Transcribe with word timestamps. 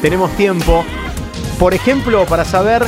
tenemos 0.00 0.30
tiempo, 0.32 0.84
por 1.58 1.74
ejemplo, 1.74 2.24
para 2.26 2.44
saber 2.44 2.84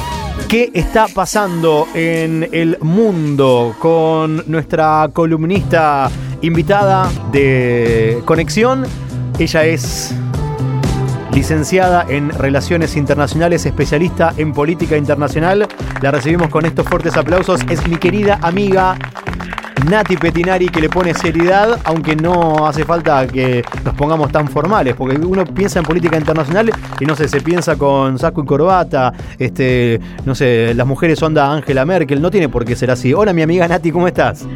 qué 0.48 0.70
está 0.74 1.08
pasando 1.08 1.88
en 1.94 2.48
el 2.52 2.78
mundo 2.80 3.74
con 3.78 4.44
nuestra 4.46 5.08
columnista 5.12 6.10
invitada 6.42 7.10
de 7.32 8.22
Conexión. 8.24 8.84
Ella 9.38 9.64
es 9.64 10.14
licenciada 11.32 12.04
en 12.08 12.30
Relaciones 12.30 12.96
Internacionales, 12.96 13.64
especialista 13.66 14.34
en 14.36 14.52
política 14.52 14.96
internacional. 14.96 15.68
La 16.02 16.10
recibimos 16.10 16.48
con 16.48 16.66
estos 16.66 16.86
fuertes 16.86 17.16
aplausos. 17.16 17.60
Es 17.68 17.86
mi 17.86 17.96
querida 17.96 18.38
amiga 18.42 18.96
Nati 19.88 20.16
Petinari 20.16 20.68
que 20.68 20.80
le 20.80 20.88
pone 20.88 21.14
seriedad, 21.14 21.78
aunque 21.84 22.16
no 22.16 22.66
hace 22.66 22.84
falta 22.84 23.26
que 23.26 23.64
nos 23.84 23.94
pongamos 23.94 24.30
tan 24.30 24.48
formales, 24.48 24.94
porque 24.94 25.16
uno 25.16 25.44
piensa 25.44 25.78
en 25.78 25.84
política 25.84 26.16
internacional 26.16 26.70
y 26.98 27.04
no 27.04 27.16
sé, 27.16 27.28
se 27.28 27.40
piensa 27.40 27.76
con 27.76 28.18
saco 28.18 28.42
y 28.42 28.46
corbata, 28.46 29.12
este, 29.38 30.00
no 30.24 30.34
sé, 30.34 30.74
las 30.74 30.86
mujeres 30.86 31.22
onda 31.22 31.52
Angela 31.52 31.84
Merkel, 31.84 32.20
no 32.20 32.30
tiene 32.30 32.48
por 32.48 32.64
qué 32.64 32.76
ser 32.76 32.90
así. 32.90 33.14
Hola 33.14 33.32
mi 33.32 33.42
amiga 33.42 33.66
Nati, 33.66 33.90
¿cómo 33.90 34.06
estás? 34.06 34.46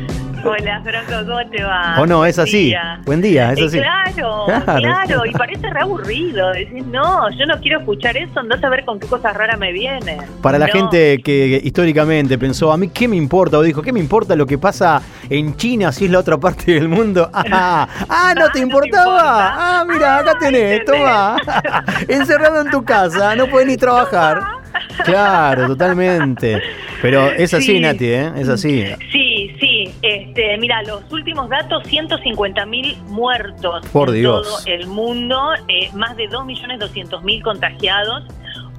Hola, 0.45 0.83
Franco, 0.83 1.27
¿cómo 1.27 1.51
te 1.51 1.63
va? 1.63 1.97
¿O 1.99 2.07
no? 2.07 2.27
Es 2.27 2.39
así. 2.39 2.75
Buen 3.07 3.23
día, 3.23 3.53
es 3.53 3.63
así. 3.63 3.79
Claro, 3.79 4.45
claro, 4.47 5.25
y 5.25 5.33
parece 5.33 5.71
re 5.71 5.81
aburrido. 5.81 6.53
Decís, 6.53 6.85
no, 6.87 7.31
yo 7.31 7.47
no 7.47 7.59
quiero 7.61 7.79
escuchar 7.79 8.17
eso, 8.17 8.43
no 8.43 8.59
saber 8.59 8.85
con 8.85 9.01
qué 9.01 9.07
cosas 9.07 9.35
raras 9.35 9.59
me 9.59 9.73
vienen. 9.73 10.19
Para 10.43 10.59
la 10.59 10.69
gente 10.69 11.23
que 11.23 11.61
históricamente 11.65 12.37
pensó, 12.37 12.73
a 12.73 12.77
mí 12.77 12.89
qué 12.89 13.09
me 13.09 13.17
importa, 13.17 13.59
o 13.59 13.63
dijo, 13.63 13.81
¿qué 13.81 13.93
me 13.93 14.01
importa 14.01 14.37
lo 14.37 14.47
que 14.47 14.59
pasa 14.59 15.01
en 15.31 15.57
China 15.57 15.93
si 15.93 16.05
es 16.05 16.11
la 16.11 16.19
otra 16.19 16.37
parte 16.37 16.73
del 16.73 16.89
mundo? 16.89 17.31
Ah, 17.57 17.87
ah 18.09 18.35
¿no 18.37 18.49
te 18.51 18.59
importaba? 18.59 19.81
ah, 19.81 19.85
mira, 19.87 20.19
acá 20.19 20.37
tenés, 20.39 20.85
toma. 20.85 21.37
Encerrado 22.09 22.63
en 22.63 22.71
tu 22.71 22.85
casa, 22.85 23.37
no 23.37 23.47
puedes 23.47 23.69
ni 23.69 23.77
trabajar. 23.77 24.43
Claro, 25.05 25.67
totalmente. 25.67 26.63
Pero 27.03 27.31
es 27.31 27.53
así, 27.55 27.81
Nati, 27.81 28.07
¿eh? 28.07 28.33
Es 28.37 28.49
así. 28.49 28.85
Sí, 29.13 29.55
sí. 29.61 29.91
Este, 30.03 30.57
mira, 30.59 30.83
los 30.83 31.11
últimos 31.13 31.49
datos, 31.49 31.83
150.000 31.85 32.97
muertos 33.09 33.87
Por 33.89 34.11
en 34.11 34.15
Dios. 34.17 34.47
todo 34.65 34.73
el 34.73 34.87
mundo, 34.87 35.53
eh, 35.69 35.91
más 35.95 36.17
de 36.17 36.29
2.200.000 36.29 37.43
contagiados. 37.43 38.25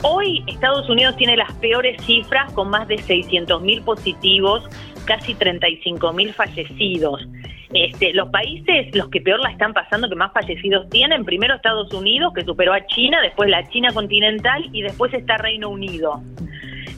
Hoy 0.01 0.43
Estados 0.47 0.89
Unidos 0.89 1.15
tiene 1.17 1.35
las 1.37 1.51
peores 1.53 2.01
cifras 2.05 2.51
con 2.53 2.69
más 2.69 2.87
de 2.87 2.97
600.000 2.97 3.83
positivos, 3.83 4.63
casi 5.05 5.33
35.000 5.33 6.33
fallecidos. 6.33 7.27
Este, 7.75 8.13
los 8.13 8.29
países, 8.29 8.95
los 8.95 9.09
que 9.09 9.19
peor 9.19 9.41
la 9.41 9.51
están 9.51 9.73
pasando, 9.73 10.07
que 10.07 10.15
más 10.15 10.31
fallecidos 10.31 10.89
tienen, 10.89 11.25
primero 11.25 11.55
Estados 11.55 11.93
Unidos, 11.93 12.33
que 12.33 12.41
superó 12.45 12.73
a 12.73 12.85
China, 12.85 13.19
después 13.21 13.49
la 13.49 13.67
China 13.67 13.89
continental 13.93 14.69
y 14.71 14.81
después 14.81 15.13
está 15.13 15.35
Reino 15.37 15.67
Unido. 15.69 16.21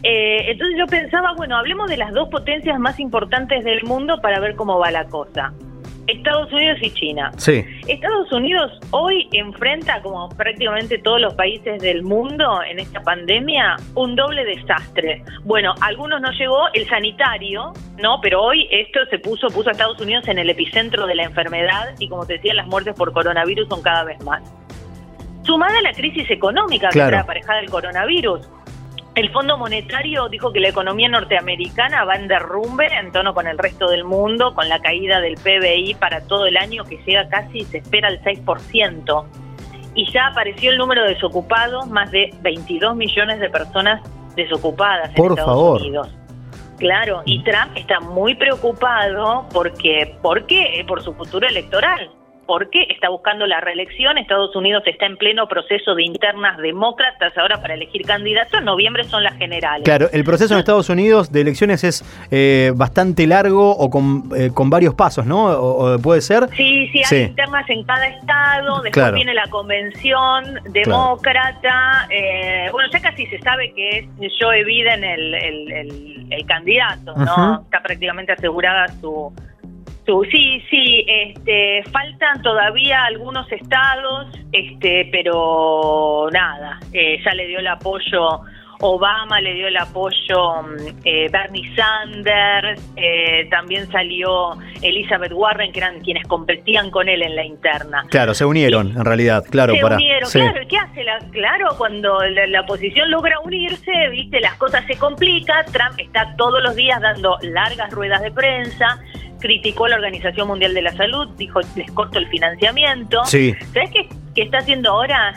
Eh, 0.04 0.52
entonces 0.52 0.78
yo 0.78 0.86
pensaba, 0.86 1.34
bueno, 1.36 1.58
hablemos 1.58 1.90
de 1.90 1.98
las 1.98 2.14
dos 2.14 2.30
potencias 2.30 2.80
más 2.80 3.00
importantes 3.00 3.64
del 3.64 3.84
mundo 3.86 4.22
para 4.22 4.40
ver 4.40 4.56
cómo 4.56 4.78
va 4.78 4.92
la 4.92 5.06
cosa. 5.06 5.52
Estados 6.08 6.52
Unidos 6.52 6.78
y 6.82 6.92
China. 6.92 7.32
Sí. 7.38 7.66
Estados 7.88 8.32
Unidos 8.32 8.72
hoy 8.92 9.28
enfrenta, 9.34 10.02
como 10.02 10.30
prácticamente 10.30 10.98
todos 11.00 11.20
los 11.20 11.34
países 11.36 11.82
del 11.82 12.04
mundo 12.04 12.62
en 12.64 12.80
esta 12.80 13.02
pandemia, 13.02 13.76
un 13.96 14.16
doble 14.16 14.46
desastre. 14.46 15.24
Bueno, 15.44 15.74
a 15.82 15.88
algunos 15.88 16.22
no 16.22 16.32
llegó 16.32 16.68
el 16.74 16.88
sanitario, 16.88 17.74
¿no? 18.02 18.20
Pero 18.22 18.42
hoy 18.42 18.68
esto 18.72 19.00
se 19.10 19.20
puso, 19.20 19.48
puso 19.50 19.70
a 19.70 19.72
Estados 19.74 20.00
Unidos 20.00 20.28
en 20.28 20.40
el 20.40 20.50
epicentro 20.50 21.06
de 21.06 21.16
la 21.16 21.24
enfermedad 21.24 21.94
y 22.00 22.08
como 22.08 22.26
te 22.26 22.34
decía, 22.34 22.54
las 22.54 22.68
muertes 22.68 22.96
por 22.96 23.12
coronavirus 23.12 23.68
son 23.68 23.82
cada 23.82 24.04
vez 24.04 24.24
más. 24.24 24.42
Sumada 25.44 25.78
a 25.80 25.82
la 25.82 25.94
crisis 25.94 26.30
económica 26.30 26.90
que 26.90 27.00
trae 27.00 27.20
aparejada 27.20 27.60
el 27.60 27.70
coronavirus, 27.70 28.50
el 29.18 29.32
Fondo 29.32 29.58
Monetario 29.58 30.30
dijo 30.30 30.54
que 30.54 30.60
la 30.60 30.70
economía 30.70 31.10
norteamericana 31.10 32.06
va 32.06 32.16
en 32.18 32.28
derrumbe 32.28 32.86
en 32.86 33.12
tono 33.12 33.34
con 33.34 33.48
el 33.48 33.58
resto 33.58 33.90
del 33.90 34.04
mundo, 34.04 34.54
con 34.54 34.70
la 34.70 34.80
caída 34.80 35.20
del 35.20 35.34
PBI 35.36 35.96
para 35.96 36.22
todo 36.22 36.46
el 36.46 36.56
año 36.56 36.84
que 36.84 36.98
llega 37.04 37.28
casi, 37.28 37.62
se 37.62 37.80
espera 37.80 38.10
al 38.10 38.22
6%. 38.22 39.26
Y 39.96 40.12
ya 40.12 40.28
apareció 40.28 40.70
el 40.70 40.78
número 40.78 41.02
de 41.02 41.16
desocupados, 41.16 41.88
más 41.88 42.12
de 42.12 42.30
22 42.42 42.96
millones 42.96 43.40
de 43.40 43.50
personas 43.50 44.04
desocupadas 44.36 45.10
Por 45.16 45.32
en 45.32 45.32
Estados 45.32 45.52
favor. 45.52 45.82
Unidos. 45.82 46.10
Claro, 46.78 47.24
y 47.26 47.42
Trump 47.44 47.76
está 47.76 48.00
muy 48.00 48.36
preocupado 48.36 49.48
porque, 49.52 50.16
porque 50.22 50.86
por 50.88 51.02
su 51.02 51.12
futuro 51.16 51.48
electoral, 51.48 52.12
porque 52.48 52.88
está 52.90 53.10
buscando 53.10 53.46
la 53.46 53.60
reelección. 53.62 54.18
Estados 54.18 54.56
Unidos 54.56 54.82
está 54.88 55.06
en 55.06 55.18
pleno 55.18 55.48
proceso 55.48 55.94
de 55.94 56.04
internas 56.04 56.58
demócratas 56.58 57.38
ahora 57.38 57.62
para 57.62 57.76
elegir 57.76 58.02
candidatos. 58.04 58.58
En 58.60 58.66
noviembre 58.66 59.04
son 59.04 59.24
las 59.24 59.36
generales. 59.38 59.84
Claro, 59.84 60.08
el 60.12 60.24
proceso 60.24 60.54
en 60.54 60.60
Estados 60.60 60.90
Unidos 60.90 61.32
de 61.32 61.42
elecciones 61.42 61.84
es 61.84 62.04
eh, 62.32 62.72
bastante 62.76 63.28
largo 63.28 63.72
o 63.72 63.90
con, 63.90 64.24
eh, 64.36 64.50
con 64.54 64.70
varios 64.70 64.96
pasos, 64.96 65.26
¿no? 65.26 65.46
O, 65.48 65.96
o 65.96 66.00
puede 66.00 66.22
ser. 66.22 66.48
Sí, 66.56 66.88
sí, 66.92 67.00
hay 67.00 67.04
Sí. 67.06 67.16
internas 67.24 67.70
en 67.70 67.84
cada 67.84 68.08
estado, 68.08 68.76
después 68.82 68.94
Claro. 68.94 69.16
viene 69.16 69.34
la 69.34 69.48
convención 69.50 70.60
demócrata, 70.70 72.08
eh, 72.10 72.68
bueno, 72.72 72.90
ya 72.92 73.00
casi 73.02 73.26
se 73.28 73.40
sabe 73.40 73.74
que 73.74 74.08
es 74.20 74.34
Joe 74.40 74.64
Biden 74.64 75.04
el, 75.04 75.34
el, 75.34 75.72
el- 75.72 76.28
el 76.30 76.46
candidato, 76.46 77.14
¿no? 77.16 77.62
Está 77.64 77.82
prácticamente 77.82 78.32
asegurada 78.34 78.88
su... 79.00 79.32
sí, 80.32 80.62
sí, 80.70 81.06
este, 81.08 81.84
faltan 81.92 82.42
todavía 82.42 83.04
algunos 83.06 83.52
estados, 83.52 84.28
este, 84.52 85.10
pero 85.12 86.30
nada, 86.32 86.80
eh, 86.94 87.20
ya 87.24 87.34
le 87.34 87.48
dio 87.48 87.60
el 87.60 87.68
apoyo... 87.68 88.42
Obama 88.80 89.42
le 89.42 89.56
dio 89.56 89.68
el 89.68 89.78
apoyo 89.78 90.62
mm, 90.62 91.00
eh, 91.04 91.30
Bernie 91.32 91.76
Sanders, 91.76 92.80
eh, 92.96 93.48
también 93.50 93.90
salió 93.92 94.52
Elizabeth 94.82 95.32
Warren, 95.34 95.72
que 95.72 95.80
eran 95.80 96.00
quienes 96.02 96.28
competían 96.28 96.92
con 96.92 97.10
él 97.10 97.24
en 97.24 97.36
la 97.36 97.44
interna. 97.44 98.04
Claro, 98.10 98.34
se 98.36 98.46
unieron 98.46 98.92
en 98.96 99.04
realidad, 99.04 99.44
claro, 99.50 99.74
se 99.74 99.82
para. 99.82 99.96
unieron, 99.96 100.30
sí. 100.30 100.40
claro, 100.40 100.62
¿qué 100.70 100.78
hace? 100.78 101.04
La, 101.04 101.18
claro, 101.32 101.70
cuando 101.78 102.20
la, 102.24 102.46
la 102.46 102.62
oposición 102.62 103.10
logra 103.10 103.40
unirse, 103.40 103.92
viste, 104.12 104.40
las 104.40 104.56
cosas 104.58 104.86
se 104.86 104.96
complican, 104.98 105.66
Trump 105.72 105.98
está 105.98 106.36
todos 106.38 106.62
los 106.62 106.76
días 106.76 107.02
dando 107.02 107.38
largas 107.42 107.92
ruedas 107.92 108.22
de 108.22 108.32
prensa, 108.32 109.00
criticó 109.40 109.86
a 109.86 109.90
la 109.90 109.96
Organización 109.96 110.48
Mundial 110.48 110.74
de 110.74 110.82
la 110.82 110.94
Salud, 110.94 111.28
dijo, 111.38 111.60
les 111.76 111.92
corto 111.92 112.20
el 112.20 112.28
financiamiento. 112.28 113.24
Sí. 113.26 113.56
¿Sabes 113.74 113.92
qué, 113.92 114.10
qué 114.36 114.44
está 114.44 114.60
haciendo 114.60 114.92
ahora? 114.92 115.34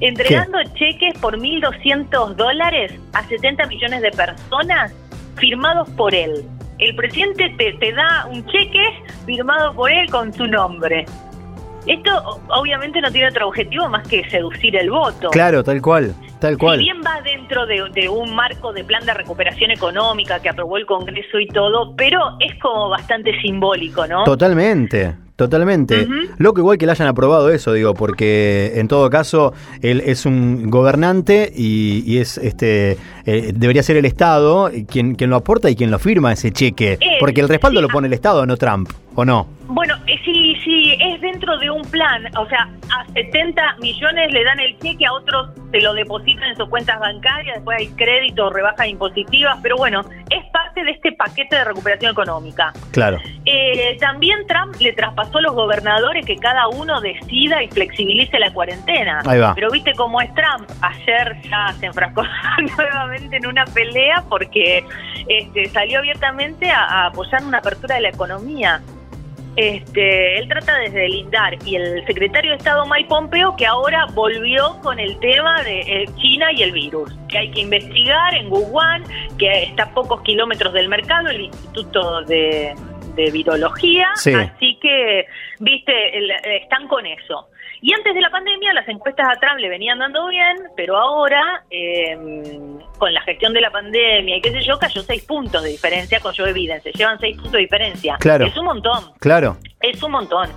Entregando 0.00 0.58
cheques 0.74 1.16
por 1.18 1.38
1.200 1.38 2.34
dólares 2.34 2.92
a 3.12 3.22
70 3.24 3.66
millones 3.66 4.02
de 4.02 4.10
personas 4.10 4.92
firmados 5.36 5.88
por 5.90 6.14
él. 6.14 6.44
El 6.78 6.96
presidente 6.96 7.54
te, 7.56 7.72
te 7.74 7.92
da 7.92 8.26
un 8.30 8.44
cheque 8.46 8.82
firmado 9.26 9.72
por 9.74 9.90
él 9.90 10.10
con 10.10 10.32
su 10.32 10.46
nombre. 10.46 11.06
Esto 11.86 12.40
obviamente 12.48 13.00
no 13.00 13.10
tiene 13.10 13.28
otro 13.28 13.48
objetivo 13.48 13.88
más 13.88 14.06
que 14.08 14.28
seducir 14.30 14.74
el 14.76 14.90
voto. 14.90 15.30
Claro, 15.30 15.62
tal 15.62 15.82
cual, 15.82 16.14
tal 16.44 16.58
cual. 16.58 16.78
Si 16.78 16.84
bien 16.84 17.00
va 17.04 17.20
dentro 17.22 17.66
de, 17.66 17.82
de 17.94 18.08
un 18.08 18.34
marco 18.34 18.72
de 18.72 18.84
plan 18.84 19.04
de 19.06 19.14
recuperación 19.14 19.70
económica 19.70 20.40
que 20.40 20.50
aprobó 20.50 20.76
el 20.76 20.84
Congreso 20.84 21.38
y 21.38 21.48
todo, 21.48 21.94
pero 21.96 22.20
es 22.40 22.60
como 22.60 22.90
bastante 22.90 23.32
simbólico, 23.40 24.06
¿no? 24.06 24.24
Totalmente, 24.24 25.14
totalmente. 25.36 26.02
Ujú. 26.02 26.14
Loco 26.38 26.60
igual 26.60 26.78
que 26.78 26.86
le 26.86 26.92
hayan 26.92 27.08
aprobado 27.08 27.50
eso, 27.50 27.72
digo, 27.72 27.94
porque 27.94 28.72
en 28.76 28.88
todo 28.88 29.10
caso 29.10 29.52
él 29.82 30.02
es 30.04 30.26
un 30.26 30.70
gobernante 30.70 31.52
y, 31.54 32.02
y 32.06 32.18
es 32.18 32.38
este 32.38 32.98
eh, 33.26 33.52
debería 33.54 33.82
ser 33.82 33.96
el 33.96 34.04
Estado 34.04 34.70
quien, 34.88 35.14
quien 35.14 35.30
lo 35.30 35.36
aporta 35.36 35.70
y 35.70 35.76
quien 35.76 35.90
lo 35.90 35.98
firma 35.98 36.32
ese 36.32 36.52
cheque. 36.52 36.98
Eh, 37.00 37.16
porque 37.20 37.40
el 37.40 37.48
respaldo 37.48 37.80
sí, 37.80 37.82
lo 37.82 37.88
pone 37.88 38.06
el 38.06 38.12
Estado, 38.12 38.44
no 38.46 38.56
Trump, 38.56 38.90
¿o 39.14 39.24
no? 39.24 39.48
Bueno, 39.68 39.94
eh, 40.06 40.18
sí, 40.24 40.54
sí, 40.62 40.92
es 41.00 41.20
dentro 41.20 41.58
de 41.58 41.70
un 41.70 41.82
plan. 41.82 42.24
O 42.36 42.46
sea, 42.48 42.68
a 42.90 43.06
70 43.12 43.76
millones 43.80 44.32
le 44.32 44.44
dan 44.44 44.60
el 44.60 44.78
cheque, 44.78 45.06
a 45.06 45.12
otros 45.12 45.50
se 45.72 45.80
lo 45.80 45.94
depositan 45.94 46.50
en 46.50 46.56
sus 46.56 46.68
cuentas 46.68 47.00
bancarias, 47.00 47.56
después 47.56 47.78
hay 47.78 47.88
crédito, 47.88 48.50
rebajas 48.50 48.88
impositivas, 48.88 49.58
pero 49.62 49.76
bueno, 49.76 50.02
es 50.30 50.43
parte 50.74 50.84
de 50.84 50.90
este 50.92 51.12
paquete 51.12 51.56
de 51.56 51.64
recuperación 51.64 52.12
económica. 52.12 52.72
Claro. 52.92 53.18
Eh, 53.44 53.96
también 54.00 54.46
Trump 54.46 54.74
le 54.80 54.92
traspasó 54.92 55.38
a 55.38 55.42
los 55.42 55.54
gobernadores 55.54 56.24
que 56.26 56.36
cada 56.36 56.68
uno 56.68 57.00
decida 57.00 57.62
y 57.62 57.68
flexibilice 57.68 58.38
la 58.38 58.52
cuarentena. 58.52 59.22
Ahí 59.26 59.38
va. 59.38 59.54
Pero 59.54 59.70
viste 59.70 59.92
cómo 59.94 60.20
es 60.20 60.30
Trump. 60.34 60.68
Ayer 60.80 61.36
ya 61.42 61.72
se 61.78 61.86
enfrascó 61.86 62.22
nuevamente 62.76 63.36
en 63.36 63.46
una 63.46 63.64
pelea 63.66 64.24
porque 64.28 64.84
este, 65.28 65.68
salió 65.68 65.98
abiertamente 65.98 66.70
a, 66.70 66.84
a 66.84 67.06
apoyar 67.06 67.44
una 67.44 67.58
apertura 67.58 67.96
de 67.96 68.02
la 68.02 68.08
economía. 68.08 68.80
Este, 69.56 70.38
él 70.38 70.48
trata 70.48 70.78
de 70.78 70.90
deslindar 70.90 71.56
y 71.64 71.76
el 71.76 72.04
secretario 72.06 72.50
de 72.50 72.56
Estado 72.56 72.84
Mike 72.86 73.08
Pompeo 73.08 73.54
que 73.56 73.66
ahora 73.66 74.06
volvió 74.12 74.80
con 74.82 74.98
el 74.98 75.16
tema 75.20 75.62
de 75.62 75.80
eh, 75.80 76.06
China 76.16 76.52
y 76.52 76.62
el 76.62 76.72
virus, 76.72 77.12
que 77.28 77.38
hay 77.38 77.50
que 77.52 77.60
investigar 77.60 78.34
en 78.34 78.50
Wuhan, 78.50 79.04
que 79.38 79.64
está 79.64 79.84
a 79.84 79.94
pocos 79.94 80.22
kilómetros 80.22 80.72
del 80.72 80.88
mercado, 80.88 81.28
el 81.28 81.42
Instituto 81.42 82.22
de, 82.22 82.74
de 83.14 83.30
virología, 83.30 84.08
Sí. 84.14 84.32
así 84.34 84.78
que, 84.80 85.26
viste, 85.60 85.92
están 86.62 86.88
con 86.88 87.06
eso. 87.06 87.48
Y 87.80 87.92
antes 87.92 88.14
de 88.14 88.20
la 88.22 88.30
pandemia 88.30 88.72
las 88.72 88.88
encuestas 88.88 89.26
a 89.28 89.38
Trump 89.40 89.58
le 89.58 89.68
venían 89.68 89.98
dando 89.98 90.26
bien, 90.28 90.56
pero 90.76 90.96
ahora, 90.96 91.64
eh, 91.70 92.16
con 92.98 93.12
la 93.12 93.20
gestión 93.22 93.52
de 93.52 93.60
la 93.60 93.70
pandemia 93.70 94.36
y 94.36 94.40
qué 94.40 94.50
sé 94.52 94.62
yo, 94.62 94.78
cayó 94.78 95.02
seis 95.02 95.22
puntos 95.26 95.62
de 95.62 95.70
diferencia 95.70 96.18
con 96.20 96.34
Joe 96.34 96.52
Biden. 96.54 96.80
Se 96.80 96.92
llevan 96.92 97.18
seis 97.20 97.34
puntos 97.36 97.52
de 97.52 97.58
diferencia. 97.58 98.16
Claro. 98.20 98.46
Es 98.46 98.56
un 98.56 98.64
montón, 98.64 99.12
Claro, 99.20 99.58
es 99.80 100.02
un 100.02 100.12
montón. 100.12 100.48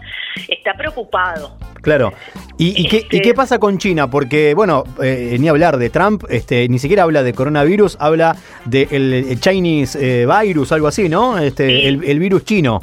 Está 0.47 0.73
preocupado. 0.75 1.57
Claro. 1.87 2.13
¿Y, 2.57 2.81
y 2.81 2.87
qué, 2.87 2.97
Este- 2.97 3.17
y 3.17 3.21
qué 3.21 3.33
pasa 3.33 3.59
con 3.59 3.77
China? 3.77 4.09
Porque, 4.09 4.53
bueno, 4.53 4.83
eh, 5.01 5.37
ni 5.39 5.47
hablar 5.47 5.77
de 5.77 5.89
Trump, 5.89 6.23
este, 6.29 6.67
ni 6.67 6.79
siquiera 6.79 7.03
habla 7.03 7.23
de 7.23 7.33
coronavirus, 7.33 7.97
habla 7.99 8.35
del 8.65 9.37
Chinese 9.39 9.97
eh, 10.23 10.25
virus, 10.27 10.71
algo 10.71 10.87
así, 10.87 11.07
¿no? 11.09 11.37
Este, 11.37 11.67
Sí. 11.67 11.85
el, 11.87 12.03
el 12.03 12.19
virus 12.19 12.43
chino, 12.45 12.81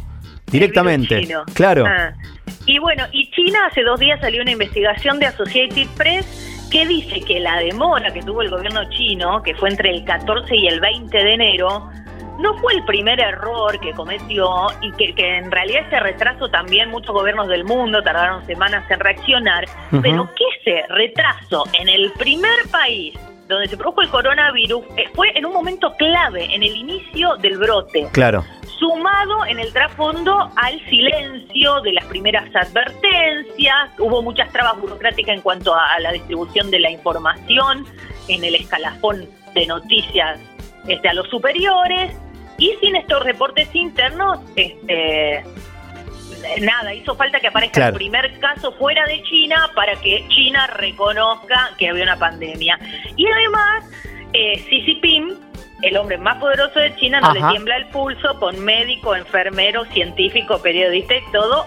directamente. 0.50 1.14
El 1.16 1.20
virus 1.26 1.44
chino. 1.46 1.54
Claro. 1.54 1.84
Ah. 1.86 2.12
Y 2.66 2.78
bueno, 2.78 3.04
y 3.12 3.30
China 3.30 3.66
hace 3.70 3.82
dos 3.82 3.98
días 4.00 4.20
salió 4.20 4.42
una 4.42 4.52
investigación 4.52 5.18
de 5.18 5.26
Associated 5.26 5.86
Press 5.96 6.68
que 6.70 6.86
dice 6.86 7.20
que 7.20 7.40
la 7.40 7.58
demora 7.58 8.12
que 8.12 8.22
tuvo 8.22 8.42
el 8.42 8.50
gobierno 8.50 8.80
chino, 8.90 9.42
que 9.42 9.54
fue 9.54 9.68
entre 9.70 9.90
el 9.90 10.04
14 10.04 10.56
y 10.56 10.66
el 10.66 10.80
20 10.80 11.16
de 11.16 11.34
enero, 11.34 11.88
no 12.38 12.54
fue 12.58 12.74
el 12.74 12.84
primer 12.84 13.20
error 13.20 13.78
que 13.80 13.92
cometió 13.92 14.48
y 14.80 14.90
que, 14.92 15.14
que 15.14 15.38
en 15.38 15.50
realidad 15.50 15.86
ese 15.86 16.00
retraso 16.00 16.48
también 16.48 16.90
muchos 16.90 17.12
gobiernos 17.12 17.48
del 17.48 17.64
mundo 17.64 18.02
tardaron 18.02 18.44
semanas 18.46 18.88
en 18.90 19.00
reaccionar, 19.00 19.64
pero 20.02 20.28
que 20.34 20.44
ese 20.72 20.86
retraso 20.88 21.64
en 21.78 21.88
el 21.88 22.12
primer 22.12 22.68
país 22.70 23.14
donde 23.48 23.68
se 23.68 23.76
produjo 23.76 24.00
el 24.02 24.08
coronavirus 24.08 24.84
eh, 24.96 25.04
fue 25.14 25.30
en 25.36 25.44
un 25.46 25.52
momento 25.52 25.92
clave, 25.98 26.44
en 26.54 26.62
el 26.62 26.74
inicio 26.76 27.36
del 27.36 27.58
brote 27.58 28.08
Claro. 28.12 28.42
sumado 28.78 29.44
en 29.46 29.58
el 29.58 29.70
trasfondo 29.72 30.50
al 30.56 30.80
silencio 30.88 31.80
de 31.82 31.92
las 31.92 32.06
primeras 32.06 32.44
advertencias, 32.56 33.90
hubo 33.98 34.22
muchas 34.22 34.50
trabas 34.50 34.80
burocráticas 34.80 35.36
en 35.36 35.42
cuanto 35.42 35.74
a, 35.74 35.92
a 35.94 36.00
la 36.00 36.12
distribución 36.12 36.70
de 36.70 36.80
la 36.80 36.90
información 36.90 37.84
en 38.28 38.44
el 38.44 38.54
escalafón 38.54 39.28
de 39.54 39.66
noticias 39.66 40.40
este, 40.88 41.08
a 41.08 41.14
los 41.14 41.28
superiores, 41.28 42.16
y 42.58 42.72
sin 42.80 42.96
estos 42.96 43.22
reportes 43.24 43.74
internos, 43.74 44.40
este, 44.56 45.44
nada, 46.60 46.94
hizo 46.94 47.14
falta 47.16 47.40
que 47.40 47.48
aparezca 47.48 47.74
Claro. 47.74 47.90
el 47.92 47.96
primer 47.96 48.38
caso 48.38 48.72
fuera 48.72 49.04
de 49.06 49.22
China 49.24 49.70
para 49.74 49.94
que 49.96 50.26
China 50.28 50.66
reconozca 50.68 51.70
que 51.78 51.88
había 51.88 52.04
una 52.04 52.16
pandemia. 52.18 52.78
Y 53.16 53.26
además, 53.28 53.84
eh, 54.32 54.56
Xi 54.68 54.80
Jinping, 54.82 55.34
el 55.82 55.96
hombre 55.96 56.16
más 56.18 56.36
poderoso 56.38 56.78
de 56.78 56.94
China, 56.96 57.20
no 57.20 57.28
Ajá. 57.28 57.34
le 57.34 57.48
tiembla 57.52 57.76
el 57.76 57.86
pulso 57.86 58.38
con 58.38 58.62
médico, 58.64 59.14
enfermero, 59.16 59.84
científico, 59.86 60.60
periodista 60.62 61.14
y 61.16 61.22
todo. 61.32 61.66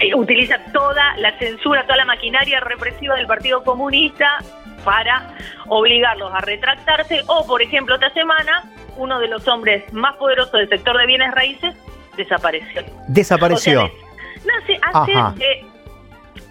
Eh, 0.00 0.14
Utiliza 0.14 0.58
toda 0.72 1.16
la 1.18 1.38
censura, 1.38 1.84
toda 1.84 1.96
la 1.96 2.04
maquinaria 2.04 2.60
represiva 2.60 3.14
del 3.16 3.26
Partido 3.26 3.62
Comunista 3.64 4.38
para 4.84 5.34
obligarlos 5.68 6.30
a 6.34 6.40
retractarse. 6.40 7.22
O, 7.28 7.46
por 7.46 7.62
ejemplo, 7.62 7.94
esta 7.94 8.10
semana, 8.12 8.64
uno 8.96 9.18
de 9.20 9.28
los 9.28 9.46
hombres 9.48 9.90
más 9.92 10.16
poderosos 10.16 10.52
del 10.52 10.68
sector 10.68 10.96
de 10.98 11.06
bienes 11.06 11.32
raíces 11.32 11.74
desapareció. 12.16 12.82
Desapareció. 13.08 13.84
O 13.84 13.86
sea, 13.88 13.96
no 14.44 14.66
sé, 14.66 14.78
hace, 14.82 15.44
eh, 15.44 15.64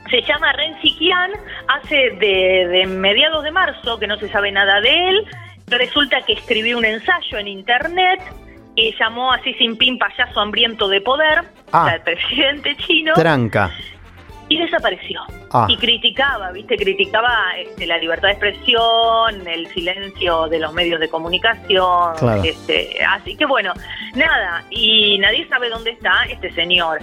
se 0.09 0.21
llama 0.23 0.51
Ren 0.53 0.79
Sikian, 0.81 1.31
hace 1.67 1.95
de, 2.19 2.67
de 2.67 2.85
mediados 2.87 3.43
de 3.43 3.51
marzo 3.51 3.99
que 3.99 4.07
no 4.07 4.17
se 4.17 4.29
sabe 4.29 4.51
nada 4.51 4.81
de 4.81 5.09
él. 5.09 5.25
Resulta 5.67 6.21
que 6.21 6.33
escribió 6.33 6.77
un 6.77 6.85
ensayo 6.85 7.37
en 7.37 7.47
internet 7.47 8.19
y 8.75 8.93
llamó 8.99 9.31
a 9.31 9.37
Xi 9.39 9.53
Jinping 9.53 9.97
payaso 9.97 10.39
hambriento 10.39 10.87
de 10.87 11.01
poder, 11.01 11.43
Ah. 11.71 11.83
o 11.83 11.85
sea, 11.87 11.95
el 11.95 12.01
presidente 12.01 12.75
chino, 12.77 13.13
Tranca. 13.13 13.71
Y 14.49 14.57
desapareció. 14.59 15.21
Ah. 15.51 15.67
Y 15.69 15.77
criticaba, 15.77 16.51
¿viste? 16.51 16.75
Criticaba 16.77 17.35
este, 17.57 17.85
la 17.85 17.97
libertad 17.97 18.29
de 18.29 18.33
expresión, 18.33 19.47
el 19.47 19.67
silencio 19.67 20.47
de 20.47 20.59
los 20.59 20.73
medios 20.73 20.99
de 20.99 21.09
comunicación. 21.09 22.15
Claro. 22.17 22.43
Este, 22.43 23.03
así 23.05 23.35
que 23.35 23.45
bueno, 23.45 23.73
nada, 24.15 24.63
y 24.69 25.17
nadie 25.19 25.47
sabe 25.47 25.69
dónde 25.69 25.91
está 25.91 26.23
este 26.29 26.51
señor. 26.53 26.99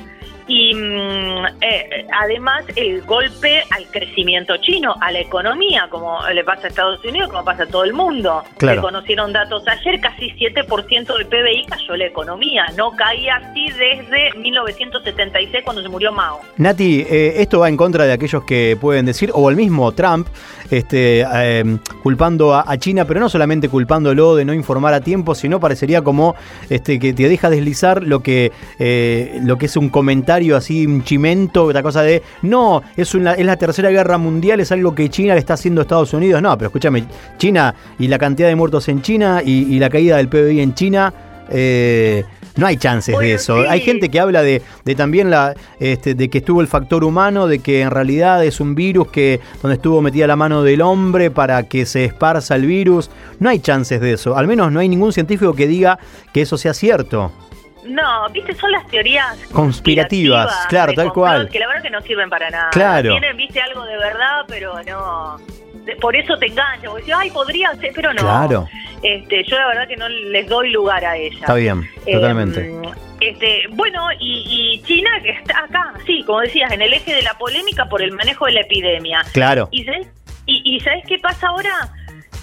Y 0.51 0.75
mm, 0.75 1.47
eh, 1.61 2.07
además 2.21 2.65
el 2.75 3.03
golpe 3.03 3.63
al 3.71 3.87
crecimiento 3.87 4.57
chino, 4.57 4.97
a 5.01 5.13
la 5.13 5.21
economía, 5.21 5.87
como 5.89 6.19
le 6.35 6.43
pasa 6.43 6.67
a 6.67 6.71
Estados 6.71 7.05
Unidos, 7.05 7.31
como 7.31 7.45
pasa 7.45 7.63
a 7.63 7.67
todo 7.67 7.85
el 7.85 7.93
mundo. 7.93 8.43
Claro. 8.59 8.81
Se 8.81 8.85
conocieron 8.85 9.33
datos 9.33 9.63
ayer, 9.69 10.01
casi 10.01 10.33
7% 10.33 11.17
del 11.17 11.27
PBI 11.29 11.67
cayó 11.67 11.97
la 11.97 12.07
economía. 12.07 12.65
No 12.77 12.91
caía 12.97 13.37
así 13.37 13.69
desde 13.69 14.37
1976 14.41 15.63
cuando 15.63 15.83
se 15.83 15.89
murió 15.89 16.11
Mao. 16.11 16.41
Nati, 16.57 17.07
eh, 17.09 17.35
esto 17.37 17.61
va 17.61 17.69
en 17.69 17.77
contra 17.77 18.05
de 18.05 18.13
aquellos 18.13 18.43
que 18.43 18.77
pueden 18.81 19.07
decir, 19.07 19.31
o 19.33 19.51
el 19.51 19.57
mismo 19.57 19.93
Trump, 19.93 20.27
este, 20.69 21.25
eh, 21.33 21.79
culpando 22.03 22.55
a, 22.55 22.65
a 22.67 22.77
China, 22.77 23.05
pero 23.05 23.21
no 23.21 23.29
solamente 23.29 23.69
culpándolo 23.69 24.35
de 24.35 24.45
no 24.45 24.53
informar 24.53 24.95
a 24.95 25.01
tiempo, 25.01 25.37
sino 25.37 25.61
parecería 25.61 26.03
como 26.03 26.35
este, 26.69 26.99
que 26.99 27.13
te 27.13 27.29
deja 27.29 27.51
deslizar 27.51 28.03
lo 28.03 28.21
que, 28.21 28.51
lo 29.45 29.57
que 29.57 29.67
es 29.67 29.77
un 29.77 29.91
comentario 29.91 30.40
así, 30.57 30.87
un 30.87 31.05
chimento, 31.05 31.65
otra 31.65 31.83
cosa 31.83 32.03
de, 32.03 32.23
no, 32.43 32.83
es, 32.97 33.15
una, 33.15 33.35
es 33.35 33.45
la 33.47 33.57
tercera 33.57 33.91
guerra 33.91 34.19
mundial, 34.19 34.61
es 34.61 34.73
algo 34.73 34.95
que 34.95 35.09
China 35.09 35.35
le 35.35 35.41
está 35.41 35.55
haciendo 35.55 35.81
a 35.81 35.83
Estados 35.83 36.13
Unidos. 36.13 36.41
No, 36.43 36.57
pero 36.57 36.69
escúchame, 36.69 37.05
China 37.39 37.75
y 37.99 38.09
la 38.09 38.19
cantidad 38.19 38.49
de 38.49 38.57
muertos 38.57 38.89
en 38.89 39.03
China 39.03 39.43
y, 39.45 39.75
y 39.75 39.79
la 39.79 39.91
caída 39.91 40.17
del 40.17 40.29
PBI 40.29 40.61
en 40.61 40.75
China. 40.75 41.13
eh, 41.51 42.25
no 42.57 42.67
hay 42.67 42.77
chances 42.77 43.19
de 43.19 43.35
eso. 43.35 43.63
sí. 43.63 43.69
Hay 43.69 43.81
gente 43.81 44.09
que 44.09 44.21
habla 44.21 44.43
de, 44.43 44.61
de 44.85 44.95
también 44.95 45.31
la, 45.31 45.55
este, 45.79 46.15
de 46.15 46.29
que 46.29 46.39
estuvo 46.39 46.61
el 46.61 46.67
factor 46.67 47.05
humano, 47.05 47.47
de 47.47 47.61
que 47.61 47.81
en 47.81 47.91
realidad 47.91 48.45
es 48.45 48.61
un 48.61 48.75
virus 48.75 49.09
que 49.09 49.41
donde 49.63 49.77
estuvo 49.77 50.03
metida 50.03 50.27
la 50.27 50.37
mano 50.37 50.63
del 50.63 50.83
hombre 50.83 51.31
para 51.31 51.63
que 51.63 51.87
se 51.87 52.05
esparza 52.05 52.57
el 52.57 52.67
virus. 52.67 53.11
No 53.39 53.49
hay 53.49 53.61
chances 53.61 54.01
de 54.01 54.13
eso. 54.13 54.37
Al 54.37 54.47
menos 54.47 54.73
no 54.73 54.81
hay 54.81 54.89
ningún 54.89 55.13
científico 55.13 55.55
que 55.55 55.67
diga 55.67 55.99
que 56.33 56.43
eso 56.43 56.59
sea 56.59 56.75
cierto. 56.75 57.33
No, 57.85 58.29
viste, 58.31 58.55
son 58.55 58.71
las 58.73 58.87
teorías 58.89 59.37
Conspirativas, 59.53 60.67
claro, 60.69 60.93
tal 60.93 61.07
complot, 61.07 61.15
cual. 61.15 61.49
Que 61.49 61.59
la 61.59 61.67
verdad 61.69 61.83
que 61.83 61.91
no 61.91 62.01
sirven 62.03 62.29
para 62.29 62.51
nada. 62.51 62.69
Claro. 62.71 63.11
Tienen, 63.13 63.37
viste, 63.37 63.61
algo 63.61 63.85
de 63.85 63.97
verdad, 63.97 64.45
pero 64.47 64.75
no. 64.83 65.39
Por 66.01 66.15
eso 66.15 66.37
te 66.37 66.47
enganchan, 66.47 66.91
porque 66.91 67.13
ay, 67.13 67.31
podría 67.31 67.75
ser, 67.77 67.93
pero 67.95 68.13
no. 68.13 68.23
Claro. 68.23 68.69
Este, 69.03 69.45
yo 69.45 69.57
la 69.57 69.67
verdad 69.69 69.89
que 69.89 69.97
no 69.97 70.09
les 70.09 70.47
doy 70.49 70.71
lugar 70.71 71.05
a 71.05 71.17
ella. 71.17 71.39
Está 71.41 71.55
bien, 71.55 71.89
Eh, 72.05 72.13
totalmente. 72.15 72.71
este, 73.21 73.63
bueno, 73.71 74.07
y, 74.21 74.45
y 74.77 74.83
China 74.83 75.11
que 75.23 75.31
está 75.31 75.61
acá, 75.65 75.95
sí, 76.07 76.23
como 76.27 76.41
decías, 76.41 76.71
en 76.73 76.83
el 76.83 76.93
eje 76.93 77.15
de 77.15 77.23
la 77.23 77.33
polémica 77.35 77.87
por 77.87 78.03
el 78.03 78.13
manejo 78.13 78.45
de 78.47 78.53
la 78.53 78.61
epidemia. 78.61 79.23
Claro. 79.33 79.69
¿Y 79.73 79.87
y, 80.47 80.77
y 80.77 80.81
¿sabes 80.81 81.05
qué 81.07 81.19
pasa 81.19 81.49
ahora? 81.49 81.71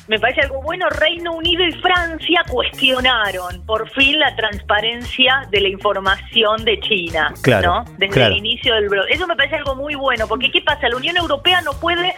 Me 0.07 0.17
parece 0.19 0.41
algo 0.41 0.61
bueno, 0.61 0.89
Reino 0.89 1.33
Unido 1.33 1.63
y 1.65 1.71
Francia 1.73 2.41
cuestionaron 2.49 3.61
por 3.65 3.89
fin 3.89 4.17
la 4.19 4.33
transparencia 4.35 5.41
de 5.51 5.61
la 5.61 5.67
información 5.67 6.63
de 6.63 6.79
China, 6.79 7.33
Claro, 7.41 7.67
¿no? 7.67 7.85
Desde 7.97 8.13
claro. 8.13 8.31
el 8.33 8.37
inicio 8.37 8.73
del 8.75 8.87
brote. 8.87 9.13
Eso 9.13 9.27
me 9.27 9.35
parece 9.35 9.55
algo 9.55 9.75
muy 9.75 9.95
bueno, 9.95 10.25
porque 10.27 10.49
¿qué 10.49 10.61
pasa? 10.61 10.87
La 10.87 10.95
Unión 10.95 11.17
Europea 11.17 11.61
no 11.61 11.73
puede, 11.73 12.13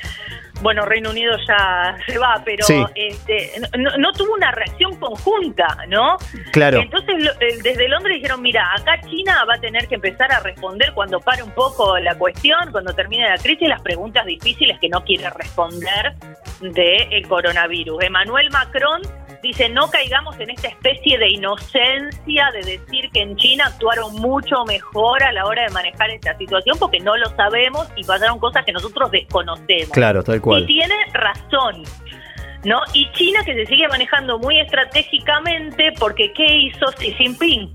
bueno, 0.62 0.86
Reino 0.86 1.10
Unido 1.12 1.36
ya 1.48 1.96
se 2.06 2.18
va, 2.18 2.42
pero 2.46 2.66
Sí. 2.66 2.84
este, 2.96 3.52
no, 3.78 3.98
no 3.98 4.12
tuvo 4.14 4.34
una 4.34 4.52
reacción 4.52 4.96
conjunta, 5.00 5.68
¿no? 5.88 6.18
Claro. 6.52 6.80
Entonces, 6.80 7.16
lo- 7.24 7.32
eh, 7.40 7.58
desde 7.64 7.88
Londres 7.88 8.16
dijeron, 8.18 8.42
mira, 8.42 8.70
acá 8.76 9.00
China 9.10 9.44
va 9.50 9.56
a 9.56 9.60
tener 9.60 9.88
que 9.88 9.96
empezar 9.96 10.32
a 10.32 10.40
responder 10.40 10.92
cuando 10.94 11.20
pare 11.20 11.44
un 11.44 11.52
poco 11.52 11.98
la 12.00 12.16
cuestión, 12.16 12.72
cuando 12.72 12.94
termine 12.94 13.28
la 13.30 13.38
crisis, 13.38 13.68
las 13.68 13.82
preguntas 13.82 14.26
difíciles 14.26 14.78
que 14.80 14.90
no 14.90 15.04
quiere 15.04 15.30
responder 15.32 16.14
del 16.62 17.28
coronavirus. 17.28 18.04
Emmanuel 18.04 18.50
Macron 18.52 19.02
dice, 19.42 19.70
no 19.70 19.90
caigamos 19.90 20.40
en 20.40 20.50
esta 20.50 20.68
especie 20.68 21.18
de 21.18 21.30
inocencia 21.30 22.50
de 22.54 22.60
decir 22.64 23.10
que 23.12 23.22
en 23.22 23.36
China 23.38 23.66
actuaron 23.68 24.14
mucho 24.16 24.64
mejor 24.66 25.24
a 25.24 25.32
la 25.32 25.46
hora 25.46 25.64
de 25.64 25.70
manejar 25.70 26.10
esta 26.10 26.38
situación, 26.38 26.78
porque 26.80 27.00
no 27.00 27.16
lo 27.18 27.30
sabemos 27.36 27.88
y 27.96 28.04
pasaron 28.04 28.40
cosas 28.40 28.66
que 28.66 28.72
nosotros 28.72 29.12
desconocemos. 29.12 29.92
Claro, 29.92 30.24
tal 30.24 30.38
Y 30.38 30.40
cual. 30.40 30.66
tiene 30.66 30.96
razón. 31.14 31.84
¿No? 32.66 32.82
Y 32.94 33.10
China 33.14 33.40
que 33.46 33.54
se 33.54 33.66
sigue 33.68 33.88
manejando 33.88 34.38
muy 34.38 34.60
estratégicamente 34.60 35.94
porque 35.98 36.34
¿qué 36.34 36.46
hizo 36.46 36.88
Xi 36.98 37.14
Jinping? 37.14 37.74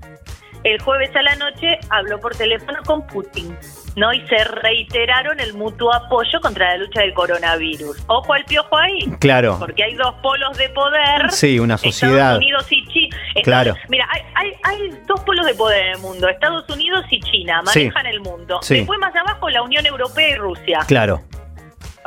El 0.63 0.79
jueves 0.81 1.15
a 1.15 1.21
la 1.23 1.35
noche 1.35 1.79
habló 1.89 2.19
por 2.19 2.35
teléfono 2.35 2.79
con 2.85 3.05
Putin, 3.07 3.57
¿no? 3.95 4.13
Y 4.13 4.21
se 4.27 4.43
reiteraron 4.43 5.39
el 5.39 5.53
mutuo 5.53 5.93
apoyo 5.93 6.39
contra 6.41 6.69
la 6.71 6.77
lucha 6.77 7.01
del 7.01 7.13
coronavirus. 7.13 8.03
Ojo 8.07 8.33
al 8.33 8.43
piojo 8.45 8.77
ahí. 8.77 8.99
Claro. 9.19 9.57
Porque 9.59 9.83
hay 9.83 9.95
dos 9.95 10.13
polos 10.21 10.57
de 10.57 10.69
poder. 10.69 11.31
Sí, 11.31 11.59
una 11.59 11.77
sociedad. 11.77 12.13
Estados 12.15 12.37
Unidos 12.37 12.67
y 12.71 12.85
China. 12.87 13.17
Claro. 13.43 13.75
Mira, 13.89 14.07
hay, 14.11 14.21
hay, 14.35 14.51
hay 14.63 14.89
dos 15.07 15.21
polos 15.21 15.45
de 15.45 15.53
poder 15.55 15.85
en 15.87 15.91
el 15.93 15.99
mundo. 15.99 16.27
Estados 16.27 16.69
Unidos 16.69 17.05
y 17.09 17.19
China 17.21 17.61
Sí. 17.67 17.79
manejan 17.85 18.05
el 18.07 18.19
mundo. 18.21 18.59
Sí. 18.61 18.75
Después 18.77 18.99
más 18.99 19.15
abajo 19.15 19.49
la 19.49 19.61
Unión 19.63 19.85
Europea 19.85 20.29
y 20.29 20.35
Rusia. 20.35 20.79
Claro. 20.87 21.21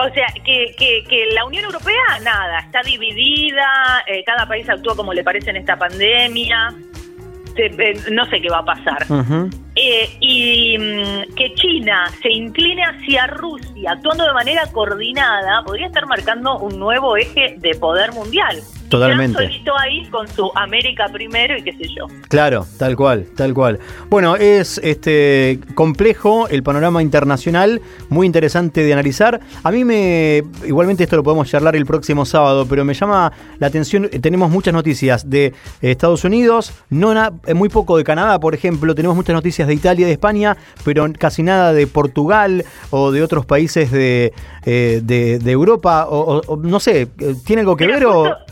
O 0.00 0.08
sea, 0.14 0.26
que, 0.44 0.76
que, 0.78 1.02
que 1.08 1.26
la 1.32 1.44
Unión 1.44 1.64
Europea, 1.64 2.20
nada, 2.22 2.60
está 2.60 2.82
dividida, 2.82 3.64
eh, 4.06 4.22
cada 4.24 4.46
país 4.46 4.68
actúa 4.68 4.94
como 4.94 5.12
le 5.12 5.24
parece 5.24 5.50
en 5.50 5.56
esta 5.56 5.76
pandemia. 5.76 6.72
No 8.10 8.24
sé 8.26 8.40
qué 8.40 8.48
va 8.48 8.58
a 8.58 8.64
pasar. 8.64 9.06
Eh, 9.74 10.16
y 10.20 10.78
mm, 10.78 11.34
que 11.34 11.54
China 11.54 12.10
se 12.22 12.30
incline 12.30 12.82
hacia 12.82 13.26
Rusia, 13.26 13.92
actuando 13.92 14.24
de 14.24 14.32
manera 14.32 14.62
coordinada, 14.72 15.62
podría 15.64 15.86
estar 15.86 16.06
marcando 16.06 16.58
un 16.58 16.78
nuevo 16.78 17.16
eje 17.16 17.56
de 17.58 17.74
poder 17.76 18.12
mundial. 18.12 18.60
Totalmente. 18.88 19.42
solito 19.42 19.78
ahí 19.78 20.04
con 20.06 20.26
su 20.28 20.50
América 20.54 21.08
primero 21.12 21.56
y 21.56 21.62
qué 21.62 21.72
sé 21.72 21.88
yo. 21.88 22.06
Claro, 22.28 22.66
tal 22.78 22.96
cual, 22.96 23.26
tal 23.36 23.54
cual. 23.54 23.78
Bueno, 24.08 24.36
es 24.36 24.78
este 24.78 25.60
complejo 25.74 26.48
el 26.48 26.62
panorama 26.62 27.02
internacional, 27.02 27.80
muy 28.08 28.26
interesante 28.26 28.82
de 28.82 28.92
analizar. 28.92 29.40
A 29.62 29.70
mí 29.70 29.84
me, 29.84 30.42
igualmente 30.66 31.04
esto 31.04 31.16
lo 31.16 31.22
podemos 31.22 31.48
charlar 31.48 31.76
el 31.76 31.86
próximo 31.86 32.24
sábado, 32.24 32.66
pero 32.68 32.84
me 32.84 32.94
llama 32.94 33.32
la 33.58 33.66
atención, 33.66 34.08
tenemos 34.08 34.50
muchas 34.50 34.74
noticias 34.74 35.28
de 35.28 35.52
Estados 35.82 36.24
Unidos, 36.24 36.72
no 36.90 37.08
eh, 37.46 37.54
muy 37.54 37.68
poco 37.68 37.96
de 37.96 38.04
Canadá, 38.04 38.38
por 38.38 38.54
ejemplo, 38.54 38.94
tenemos 38.94 39.16
muchas 39.16 39.34
noticias 39.34 39.68
de 39.68 39.74
Italia 39.74 40.04
y 40.04 40.06
de 40.06 40.12
España, 40.12 40.56
pero 40.84 41.06
casi 41.18 41.42
nada 41.42 41.72
de 41.72 41.86
Portugal 41.86 42.64
o 42.90 43.10
de 43.10 43.22
otros 43.22 43.46
países 43.46 43.90
de, 43.90 44.32
eh, 44.64 45.00
de, 45.02 45.50
Europa, 45.50 46.06
o, 46.08 46.56
no 46.56 46.80
sé, 46.80 47.08
eh, 47.18 47.34
¿tiene 47.44 47.60
algo 47.60 47.76
que 47.76 47.86
ver 47.86 48.04
o...? 48.06 48.47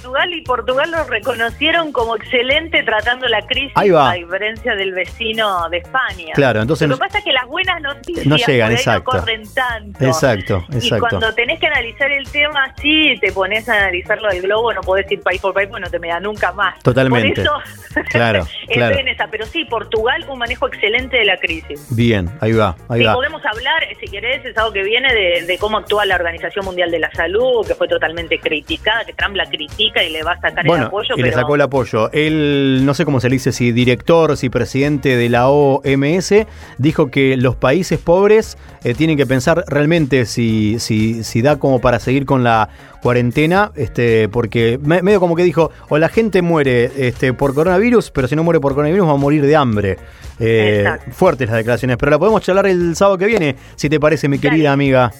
Portugal 0.00 0.32
y 0.32 0.42
Portugal 0.42 0.90
lo 0.90 1.04
reconocieron 1.04 1.92
como 1.92 2.16
excelente 2.16 2.82
tratando 2.82 3.28
la 3.28 3.42
crisis, 3.42 3.72
a 3.76 4.12
diferencia 4.14 4.74
del 4.74 4.92
vecino 4.92 5.68
de 5.68 5.78
España. 5.78 6.32
Claro, 6.34 6.62
entonces 6.62 6.88
lo 6.88 6.96
que 6.96 7.00
pasa 7.00 7.18
es 7.18 7.24
que 7.24 7.32
las 7.32 7.46
buenas 7.46 7.82
noticias 7.82 8.26
no 8.26 8.36
llegan, 8.36 8.72
exacto. 8.72 9.10
corren 9.10 9.42
tanto. 9.52 10.04
Exacto, 10.04 10.64
exacto. 10.72 10.96
Y 10.96 11.00
cuando 11.00 11.34
tenés 11.34 11.60
que 11.60 11.66
analizar 11.66 12.10
el 12.10 12.28
tema 12.30 12.64
así, 12.64 13.14
te 13.20 13.30
pones 13.32 13.68
a 13.68 13.74
analizarlo 13.74 14.28
del 14.28 14.42
globo, 14.42 14.72
no 14.72 14.80
podés 14.80 15.10
ir 15.12 15.20
país 15.20 15.40
por 15.40 15.52
país, 15.52 15.68
pues 15.70 15.82
no 15.82 15.90
te 15.90 15.98
me 15.98 16.08
da 16.08 16.18
nunca 16.18 16.52
más. 16.52 16.82
Totalmente. 16.82 17.42
Por 17.42 17.62
eso, 17.62 18.02
claro, 18.10 18.46
claro. 18.68 18.98
en 18.98 19.08
esa. 19.08 19.26
Pero 19.28 19.44
sí, 19.46 19.64
Portugal, 19.66 20.24
un 20.28 20.38
manejo 20.38 20.66
excelente 20.66 21.18
de 21.18 21.24
la 21.24 21.36
crisis. 21.36 21.94
Bien, 21.94 22.30
ahí 22.40 22.52
va, 22.52 22.74
ahí 22.88 23.00
sí, 23.00 23.06
va. 23.06 23.14
podemos 23.14 23.44
hablar, 23.44 23.84
si 23.98 24.06
querés, 24.06 24.44
el 24.44 24.54
sábado 24.54 24.72
que 24.72 24.82
viene, 24.82 25.12
de, 25.12 25.44
de 25.46 25.58
cómo 25.58 25.78
actúa 25.78 26.06
la 26.06 26.14
Organización 26.14 26.64
Mundial 26.64 26.90
de 26.90 27.00
la 27.00 27.10
Salud, 27.12 27.66
que 27.66 27.74
fue 27.74 27.86
totalmente 27.86 28.38
crítica 28.38 29.02
que 29.04 29.12
Trump 29.12 29.36
la 29.36 29.46
critica 29.46 29.89
y 29.96 30.10
le 30.10 30.22
va 30.22 30.32
a 30.32 30.40
sacar 30.40 30.66
el 30.66 30.82
apoyo. 30.82 31.14
Y 31.16 31.22
le 31.22 31.32
sacó 31.32 31.54
el 31.54 31.60
apoyo. 31.60 32.10
Él, 32.12 32.82
no 32.84 32.94
sé 32.94 33.04
cómo 33.04 33.20
se 33.20 33.28
le 33.28 33.34
dice, 33.34 33.52
si 33.52 33.72
director, 33.72 34.36
si 34.36 34.48
presidente 34.48 35.16
de 35.16 35.28
la 35.28 35.48
OMS, 35.48 36.34
dijo 36.78 37.10
que 37.10 37.36
los 37.36 37.56
países 37.56 37.98
pobres 37.98 38.56
eh, 38.84 38.94
tienen 38.94 39.16
que 39.16 39.26
pensar 39.26 39.64
realmente 39.66 40.26
si, 40.26 40.78
si, 40.78 41.24
si 41.24 41.42
da 41.42 41.58
como 41.58 41.80
para 41.80 41.98
seguir 41.98 42.26
con 42.26 42.44
la 42.44 42.68
cuarentena, 43.02 43.72
este, 43.76 44.28
porque 44.28 44.78
medio 44.78 45.20
como 45.20 45.36
que 45.36 45.42
dijo, 45.42 45.70
o 45.88 45.98
la 45.98 46.08
gente 46.08 46.42
muere 46.42 46.90
este, 46.96 47.32
por 47.32 47.54
coronavirus, 47.54 48.10
pero 48.10 48.28
si 48.28 48.36
no 48.36 48.44
muere 48.44 48.60
por 48.60 48.74
coronavirus 48.74 49.08
va 49.08 49.12
a 49.12 49.16
morir 49.16 49.44
de 49.44 49.56
hambre. 49.56 49.98
Eh, 50.38 50.86
fuertes 51.12 51.48
las 51.48 51.58
declaraciones, 51.58 51.96
pero 51.98 52.10
la 52.10 52.18
podemos 52.18 52.42
charlar 52.42 52.66
el 52.66 52.96
sábado 52.96 53.18
que 53.18 53.26
viene, 53.26 53.56
si 53.76 53.88
te 53.88 54.00
parece, 54.00 54.28
mi 54.28 54.38
querida 54.38 54.72
amiga. 54.72 55.12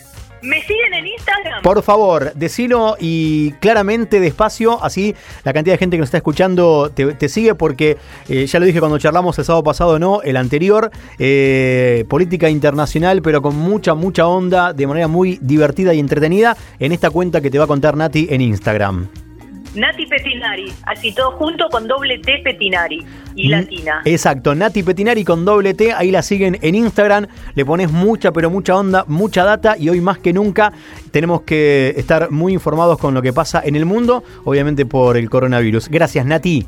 ¿Me 0.42 0.62
siguen 0.62 0.94
en 0.94 1.06
Instagram? 1.06 1.62
Por 1.62 1.82
favor, 1.82 2.32
decilo 2.34 2.96
y 2.98 3.52
claramente, 3.60 4.20
despacio, 4.20 4.82
así 4.82 5.14
la 5.44 5.52
cantidad 5.52 5.74
de 5.74 5.78
gente 5.78 5.96
que 5.96 6.00
nos 6.00 6.08
está 6.08 6.16
escuchando 6.16 6.90
te, 6.90 7.28
sigue 7.28 7.54
porque 7.54 7.98
eh, 8.28 8.46
ya 8.46 8.58
lo 8.58 8.66
dije 8.66 8.80
cuando 8.80 8.98
charlamos 8.98 9.38
el 9.38 9.44
sábado 9.44 9.62
pasado, 9.62 9.98
no, 9.98 10.22
el 10.22 10.36
anterior, 10.36 10.90
eh, 11.18 12.04
política 12.08 12.48
internacional, 12.48 13.22
pero 13.22 13.42
con 13.42 13.56
mucha, 13.56 13.94
mucha 13.94 14.26
onda, 14.26 14.72
de 14.72 14.86
manera 14.86 15.08
muy 15.08 15.38
divertida 15.42 15.92
y 15.92 15.98
entretenida, 15.98 16.56
en 16.78 16.92
esta 16.92 17.10
cuenta 17.10 17.40
que 17.40 17.50
te 17.50 17.58
va 17.58 17.64
a 17.64 17.68
contar 17.68 17.96
Nati 17.96 18.28
en 18.30 18.40
Instagram. 18.40 19.29
Nati 19.74 20.06
Petinari, 20.06 20.72
así 20.84 21.12
todo 21.12 21.32
junto 21.32 21.68
con 21.68 21.86
doble 21.86 22.18
T 22.18 22.40
Petinari 22.42 23.04
y 23.36 23.48
mm, 23.48 23.50
latina. 23.50 24.02
Exacto, 24.04 24.54
Nati 24.54 24.82
Petinari 24.82 25.24
con 25.24 25.44
doble 25.44 25.74
T, 25.74 25.92
ahí 25.92 26.10
la 26.10 26.22
siguen 26.22 26.58
en 26.60 26.74
Instagram, 26.74 27.26
le 27.54 27.64
pones 27.64 27.90
mucha 27.90 28.32
pero 28.32 28.50
mucha 28.50 28.76
onda, 28.76 29.04
mucha 29.06 29.44
data 29.44 29.76
y 29.78 29.88
hoy 29.88 30.00
más 30.00 30.18
que 30.18 30.32
nunca 30.32 30.72
tenemos 31.12 31.42
que 31.42 31.94
estar 31.96 32.30
muy 32.30 32.52
informados 32.52 32.98
con 32.98 33.14
lo 33.14 33.22
que 33.22 33.32
pasa 33.32 33.62
en 33.64 33.76
el 33.76 33.86
mundo, 33.86 34.24
obviamente 34.44 34.86
por 34.86 35.16
el 35.16 35.30
coronavirus. 35.30 35.88
Gracias 35.88 36.26
Nati. 36.26 36.66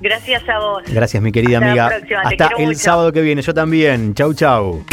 Gracias 0.00 0.42
a 0.48 0.58
vos. 0.58 0.82
Gracias 0.88 1.22
mi 1.22 1.30
querida 1.30 1.58
amiga. 1.58 1.90
Hasta 2.24 2.50
el 2.58 2.74
sábado 2.76 3.12
que 3.12 3.22
viene, 3.22 3.40
yo 3.40 3.54
también. 3.54 4.14
Chau 4.14 4.34
chau. 4.34 4.84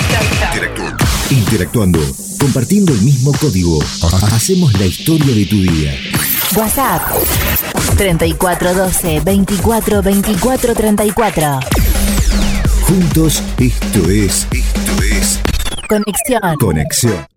Interactuando, 1.32 2.00
compartiendo 2.40 2.94
el 2.94 3.02
mismo 3.02 3.32
código. 3.42 3.80
Hacemos 4.34 4.72
la 4.80 4.86
historia 4.86 5.34
de 5.34 5.46
tu 5.46 5.56
día. 5.58 5.94
WhatsApp 6.56 7.02
3412 7.98 9.22
24 9.24 10.02
24 10.02 10.76
34. 10.76 11.60
Juntos, 12.88 13.44
esto 13.60 14.10
es. 14.10 14.48
Esto 14.52 15.04
es. 15.04 15.40
Conexión. 15.88 16.56
Conexión. 16.60 17.29